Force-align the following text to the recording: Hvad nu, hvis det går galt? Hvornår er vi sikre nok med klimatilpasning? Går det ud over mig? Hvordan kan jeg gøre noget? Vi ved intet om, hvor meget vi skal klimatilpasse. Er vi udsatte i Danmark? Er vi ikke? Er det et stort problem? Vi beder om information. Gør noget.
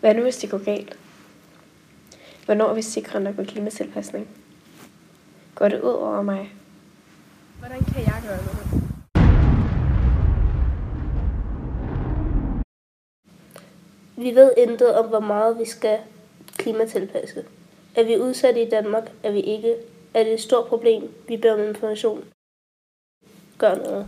Hvad 0.00 0.14
nu, 0.14 0.22
hvis 0.22 0.36
det 0.36 0.50
går 0.50 0.64
galt? 0.64 0.98
Hvornår 2.44 2.68
er 2.68 2.74
vi 2.74 2.82
sikre 2.82 3.20
nok 3.20 3.36
med 3.36 3.46
klimatilpasning? 3.46 4.28
Går 5.54 5.68
det 5.68 5.80
ud 5.80 5.90
over 5.90 6.22
mig? 6.22 6.52
Hvordan 7.58 7.84
kan 7.84 8.02
jeg 8.04 8.22
gøre 8.26 8.36
noget? 8.36 8.82
Vi 14.16 14.34
ved 14.34 14.52
intet 14.56 14.94
om, 14.94 15.08
hvor 15.08 15.20
meget 15.20 15.58
vi 15.58 15.64
skal 15.64 15.98
klimatilpasse. 16.56 17.44
Er 17.96 18.04
vi 18.04 18.18
udsatte 18.18 18.62
i 18.62 18.70
Danmark? 18.70 19.12
Er 19.22 19.32
vi 19.32 19.40
ikke? 19.40 19.76
Er 20.14 20.24
det 20.24 20.32
et 20.32 20.40
stort 20.40 20.66
problem? 20.66 21.14
Vi 21.28 21.36
beder 21.36 21.54
om 21.54 21.68
information. 21.68 22.24
Gør 23.58 23.74
noget. 23.74 24.06